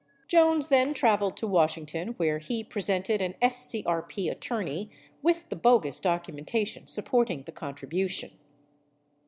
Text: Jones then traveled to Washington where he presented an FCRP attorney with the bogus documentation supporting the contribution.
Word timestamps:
Jones 0.27 0.69
then 0.69 0.95
traveled 0.95 1.37
to 1.37 1.45
Washington 1.47 2.13
where 2.17 2.39
he 2.39 2.63
presented 2.63 3.21
an 3.21 3.35
FCRP 3.39 4.31
attorney 4.31 4.89
with 5.21 5.47
the 5.49 5.55
bogus 5.55 5.99
documentation 5.99 6.87
supporting 6.87 7.43
the 7.43 7.51
contribution. 7.51 8.31